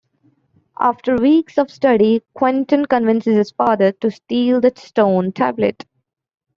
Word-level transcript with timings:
After 0.79 1.15
weeks 1.17 1.59
of 1.59 1.69
study, 1.69 2.23
Quinten 2.33 2.87
convinces 2.87 3.35
his 3.35 3.51
father 3.51 3.91
to 3.91 4.09
steal 4.09 4.59
the 4.59 4.73
stone 4.75 5.31
tablet. 5.31 5.85